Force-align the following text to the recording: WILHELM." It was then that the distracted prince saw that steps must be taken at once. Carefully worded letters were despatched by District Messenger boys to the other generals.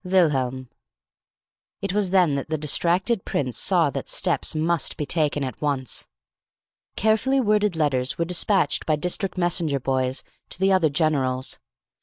WILHELM." 0.03 0.67
It 1.83 1.93
was 1.93 2.09
then 2.09 2.33
that 2.33 2.49
the 2.49 2.57
distracted 2.57 3.23
prince 3.23 3.55
saw 3.59 3.91
that 3.91 4.09
steps 4.09 4.55
must 4.55 4.97
be 4.97 5.05
taken 5.05 5.43
at 5.43 5.61
once. 5.61 6.07
Carefully 6.95 7.39
worded 7.39 7.75
letters 7.75 8.17
were 8.17 8.25
despatched 8.25 8.87
by 8.87 8.95
District 8.95 9.37
Messenger 9.37 9.79
boys 9.79 10.23
to 10.49 10.59
the 10.59 10.71
other 10.73 10.89
generals. 10.89 11.59